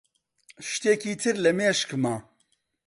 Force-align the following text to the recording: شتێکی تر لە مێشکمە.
شتێکی 0.69 1.13
تر 1.21 1.35
لە 1.43 1.51
مێشکمە. 1.57 2.15